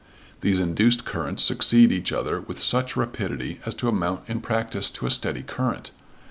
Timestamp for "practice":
4.41-4.89